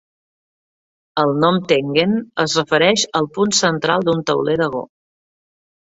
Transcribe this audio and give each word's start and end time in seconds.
El 1.23 1.33
nom 1.43 1.59
Tengen 1.73 2.17
es 2.45 2.57
refereix 2.61 3.05
al 3.21 3.31
punt 3.39 3.55
central 3.61 4.09
d'un 4.11 4.29
tauler 4.31 4.57
de 4.63 4.71
Go. 4.77 4.83